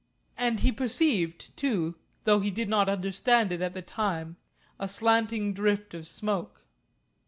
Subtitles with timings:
[0.35, 1.93] And he perceived, too,
[2.23, 4.37] though he did not understand it at the time,
[4.79, 6.65] a slanting drift of smoke.